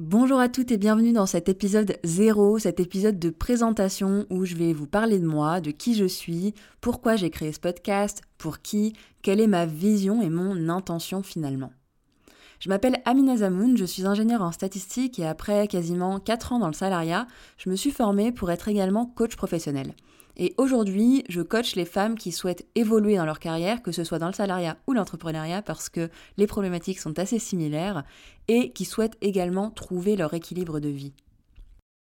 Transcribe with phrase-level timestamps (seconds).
[0.00, 4.54] Bonjour à toutes et bienvenue dans cet épisode 0, cet épisode de présentation où je
[4.54, 8.62] vais vous parler de moi, de qui je suis, pourquoi j'ai créé ce podcast, pour
[8.62, 11.72] qui, quelle est ma vision et mon intention finalement.
[12.60, 16.68] Je m'appelle Amina Zamoun, je suis ingénieure en statistique et après quasiment 4 ans dans
[16.68, 17.26] le salariat,
[17.56, 19.94] je me suis formée pour être également coach professionnel.
[20.38, 24.20] Et aujourd'hui, je coach les femmes qui souhaitent évoluer dans leur carrière, que ce soit
[24.20, 28.04] dans le salariat ou l'entrepreneuriat, parce que les problématiques sont assez similaires,
[28.46, 31.12] et qui souhaitent également trouver leur équilibre de vie.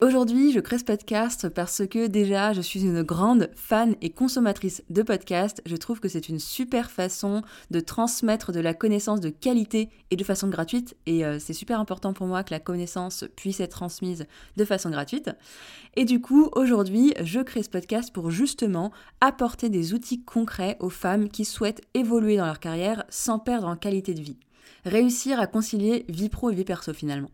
[0.04, 4.84] Aujourd'hui, je crée ce podcast parce que déjà, je suis une grande fan et consommatrice
[4.90, 5.62] de podcasts.
[5.66, 10.18] Je trouve que c'est une super façon de transmettre de la connaissance de qualité et
[10.18, 10.98] de façon gratuite.
[11.06, 14.26] Et euh, c'est super important pour moi que la connaissance puisse être transmise
[14.58, 15.30] de façon gratuite.
[15.96, 20.90] Et du coup, aujourd'hui, je crée ce podcast pour justement apporter des outils concrets aux
[20.90, 24.38] femmes qui souhaitent évoluer dans leur carrière sans perdre en qualité de vie.
[24.84, 27.30] Réussir à concilier vie pro et vie perso finalement.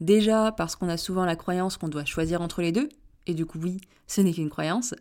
[0.00, 2.88] Déjà parce qu'on a souvent la croyance qu'on doit choisir entre les deux,
[3.26, 4.94] et du coup oui, ce n'est qu'une croyance,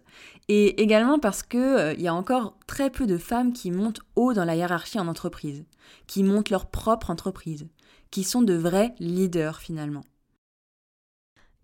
[0.48, 4.34] et également parce qu'il euh, y a encore très peu de femmes qui montent haut
[4.34, 5.66] dans la hiérarchie en entreprise,
[6.08, 7.68] qui montent leur propre entreprise,
[8.12, 10.04] qui sont de vrais leaders finalement.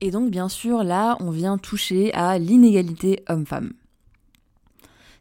[0.01, 3.73] Et donc bien sûr là, on vient toucher à l'inégalité homme-femme.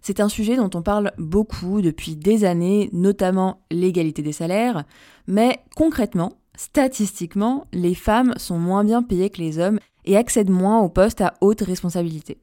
[0.03, 4.85] C'est un sujet dont on parle beaucoup depuis des années, notamment l'égalité des salaires,
[5.27, 10.81] mais concrètement, Statistiquement, les femmes sont moins bien payées que les hommes et accèdent moins
[10.81, 12.39] aux postes à haute responsabilité.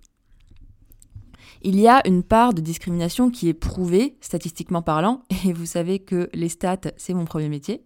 [1.61, 5.99] Il y a une part de discrimination qui est prouvée, statistiquement parlant, et vous savez
[5.99, 7.83] que les stats, c'est mon premier métier.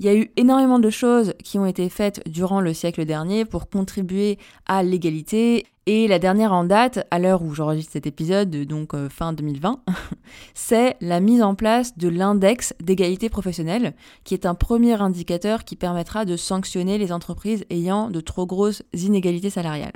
[0.00, 3.44] Il y a eu énormément de choses qui ont été faites durant le siècle dernier
[3.44, 5.66] pour contribuer à l'égalité.
[5.86, 9.80] Et la dernière en date, à l'heure où j'enregistre cet épisode, donc euh, fin 2020,
[10.54, 13.94] c'est la mise en place de l'index d'égalité professionnelle,
[14.24, 18.82] qui est un premier indicateur qui permettra de sanctionner les entreprises ayant de trop grosses
[18.94, 19.92] inégalités salariales.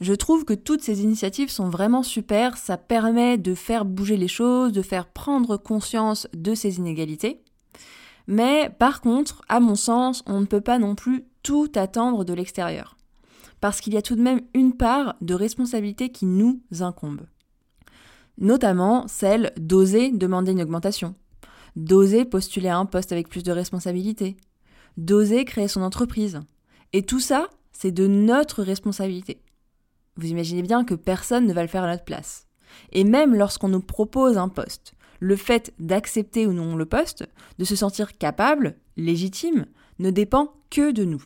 [0.00, 4.26] Je trouve que toutes ces initiatives sont vraiment super, ça permet de faire bouger les
[4.26, 7.40] choses, de faire prendre conscience de ces inégalités.
[8.26, 12.32] Mais par contre, à mon sens, on ne peut pas non plus tout attendre de
[12.32, 12.96] l'extérieur.
[13.60, 17.22] Parce qu'il y a tout de même une part de responsabilité qui nous incombe.
[18.38, 21.14] Notamment celle d'oser demander une augmentation,
[21.76, 24.36] d'oser postuler à un poste avec plus de responsabilité,
[24.96, 26.40] d'oser créer son entreprise.
[26.92, 29.42] Et tout ça, c'est de notre responsabilité.
[30.16, 32.46] Vous imaginez bien que personne ne va le faire à notre place.
[32.92, 37.24] Et même lorsqu'on nous propose un poste, le fait d'accepter ou non le poste,
[37.58, 39.66] de se sentir capable, légitime,
[40.00, 41.22] ne dépend que de nous.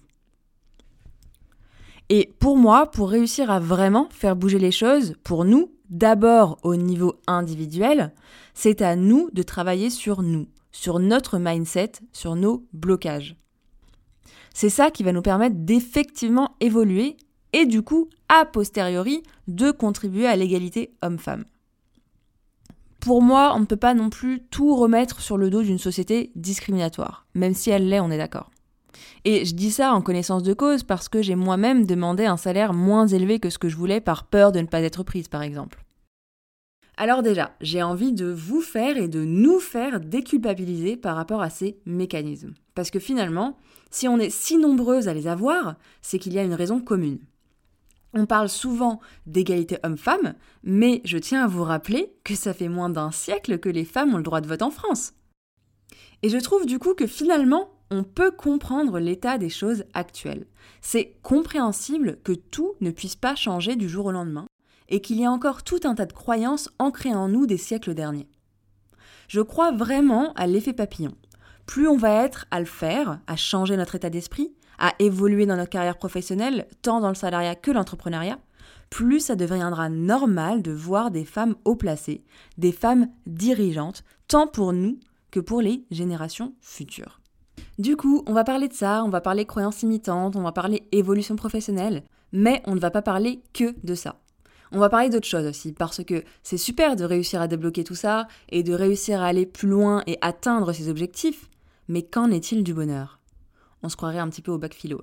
[2.11, 6.77] Et pour moi, pour réussir à vraiment faire bouger les choses, pour nous, d'abord au
[6.77, 8.13] niveau individuel,
[8.53, 13.35] c'est à nous de travailler sur nous, sur notre mindset, sur nos blocages.
[14.53, 17.17] C'est ça qui va nous permettre d'effectivement évoluer
[17.55, 21.47] et du coup, a posteriori, de contribuer à l'égalité homme-femme
[23.07, 26.33] pour moi, on ne peut pas non plus tout remettre sur le dos d'une société
[26.35, 28.51] discriminatoire, même si elle l'est, on est d'accord.
[29.25, 32.73] Et je dis ça en connaissance de cause parce que j'ai moi-même demandé un salaire
[32.73, 35.43] moins élevé que ce que je voulais par peur de ne pas être prise, par
[35.43, 35.85] exemple.
[36.97, 41.51] Alors déjà, j'ai envie de vous faire et de nous faire déculpabiliser par rapport à
[41.51, 42.55] ces mécanismes.
[42.75, 43.57] Parce que finalement,
[43.93, 47.21] si on est si nombreuses à les avoir, c'est qu'il y a une raison commune.
[48.19, 50.33] On parle souvent d'égalité homme-femme,
[50.65, 54.15] mais je tiens à vous rappeler que ça fait moins d'un siècle que les femmes
[54.15, 55.13] ont le droit de vote en France.
[56.23, 60.47] Et je trouve du coup que finalement, on peut comprendre l'état des choses actuelles.
[60.81, 64.47] C'est compréhensible que tout ne puisse pas changer du jour au lendemain,
[64.89, 67.93] et qu'il y a encore tout un tas de croyances ancrées en nous des siècles
[67.93, 68.31] derniers.
[69.29, 71.15] Je crois vraiment à l'effet papillon.
[71.67, 75.57] Plus on va être à le faire, à changer notre état d'esprit, à évoluer dans
[75.57, 78.39] notre carrière professionnelle, tant dans le salariat que l'entrepreneuriat,
[78.91, 82.25] plus ça deviendra normal de voir des femmes haut placées,
[82.59, 84.99] des femmes dirigeantes, tant pour nous
[85.31, 87.21] que pour les générations futures.
[87.79, 90.89] Du coup, on va parler de ça, on va parler croyances limitantes, on va parler
[90.93, 94.21] évolution professionnelle, mais on ne va pas parler que de ça.
[94.73, 97.95] On va parler d'autres choses aussi, parce que c'est super de réussir à débloquer tout
[97.95, 101.49] ça et de réussir à aller plus loin et atteindre ses objectifs,
[101.89, 103.16] Mais qu'en est-il du bonheur?
[103.87, 105.01] On se croirait un petit peu au bac philo.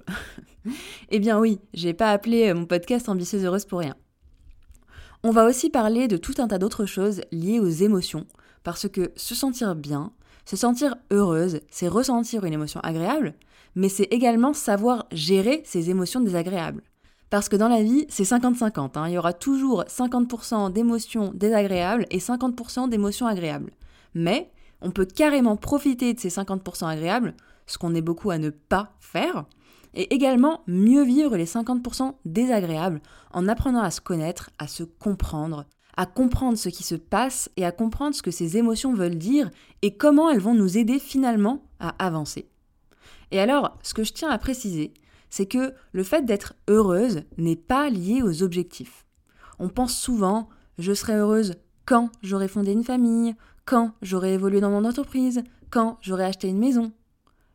[1.10, 3.96] eh bien oui, j'ai pas appelé euh, mon podcast Ambitieuse Heureuse pour rien.
[5.24, 8.28] On va aussi parler de tout un tas d'autres choses liées aux émotions,
[8.62, 10.12] parce que se sentir bien,
[10.44, 13.36] se sentir heureuse, c'est ressentir une émotion agréable,
[13.74, 16.84] mais c'est également savoir gérer ces émotions désagréables.
[17.30, 19.00] Parce que dans la vie, c'est 50-50.
[19.00, 19.08] Hein.
[19.08, 23.72] Il y aura toujours 50% d'émotions désagréables et 50% d'émotions agréables.
[24.14, 24.52] Mais
[24.82, 27.34] on peut carrément profiter de ces 50% agréables,
[27.66, 29.46] ce qu'on est beaucoup à ne pas faire,
[29.94, 33.02] et également mieux vivre les 50% désagréables
[33.32, 35.66] en apprenant à se connaître, à se comprendre,
[35.96, 39.52] à comprendre ce qui se passe et à comprendre ce que ces émotions veulent dire
[39.82, 42.50] et comment elles vont nous aider finalement à avancer.
[43.32, 44.94] Et alors, ce que je tiens à préciser,
[45.30, 49.06] c'est que le fait d'être heureuse n'est pas lié aux objectifs.
[49.60, 50.50] On pense souvent
[50.80, 51.56] je serai heureuse
[51.86, 56.60] quand j'aurai fondé une famille, quand j'aurai évolué dans mon entreprise, quand j'aurai acheté une
[56.60, 56.92] maison.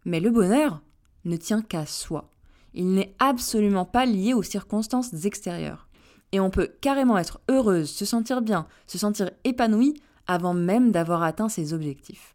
[0.08, 0.80] Mais le bonheur
[1.26, 2.30] ne tient qu'à soi.
[2.72, 5.86] Il n'est absolument pas lié aux circonstances extérieures.
[6.32, 11.22] Et on peut carrément être heureuse, se sentir bien, se sentir épanouie avant même d'avoir
[11.22, 12.34] atteint ses objectifs.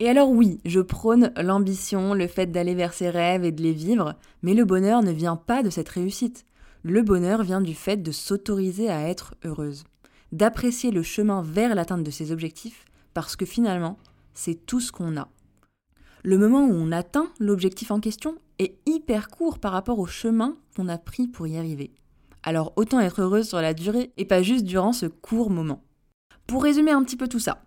[0.00, 3.72] Et alors oui, je prône l'ambition, le fait d'aller vers ses rêves et de les
[3.72, 6.44] vivre, mais le bonheur ne vient pas de cette réussite.
[6.82, 9.84] Le bonheur vient du fait de s'autoriser à être heureuse,
[10.32, 12.84] d'apprécier le chemin vers l'atteinte de ses objectifs,
[13.14, 13.96] parce que finalement,
[14.34, 15.28] c'est tout ce qu'on a.
[16.28, 20.58] Le moment où on atteint l'objectif en question est hyper court par rapport au chemin
[20.76, 21.90] qu'on a pris pour y arriver.
[22.42, 25.82] Alors autant être heureuse sur la durée et pas juste durant ce court moment.
[26.46, 27.62] Pour résumer un petit peu tout ça,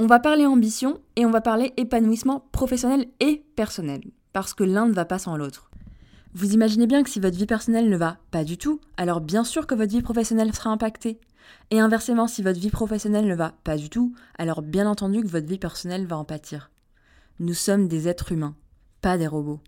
[0.00, 4.00] on va parler ambition et on va parler épanouissement professionnel et personnel,
[4.32, 5.70] parce que l'un ne va pas sans l'autre.
[6.34, 9.44] Vous imaginez bien que si votre vie personnelle ne va pas du tout, alors bien
[9.44, 11.20] sûr que votre vie professionnelle sera impactée.
[11.70, 15.28] Et inversement, si votre vie professionnelle ne va pas du tout, alors bien entendu que
[15.28, 16.72] votre vie personnelle va en pâtir.
[17.42, 18.54] Nous sommes des êtres humains,
[19.00, 19.60] pas des robots.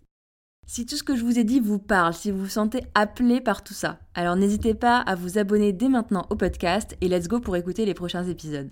[0.66, 3.40] Si tout ce que je vous ai dit vous parle, si vous vous sentez appelé
[3.40, 7.28] par tout ça, alors n'hésitez pas à vous abonner dès maintenant au podcast et let's
[7.28, 8.68] go pour écouter les prochains épisodes.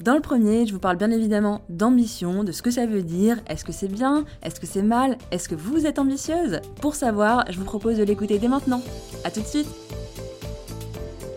[0.00, 3.38] Dans le premier, je vous parle bien évidemment d'ambition, de ce que ça veut dire,
[3.48, 6.60] est-ce que c'est bien, est-ce que c'est mal, est-ce que vous êtes ambitieuse?
[6.80, 8.80] Pour savoir, je vous propose de l'écouter dès maintenant.
[9.24, 9.68] A tout de suite